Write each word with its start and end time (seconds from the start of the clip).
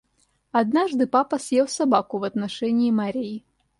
Однажды 0.51 1.05
папа 1.05 1.37
съел 1.37 1.67
собаку 1.67 2.17
в 2.17 2.23
отношении 2.23 2.89
морей. 2.89 3.45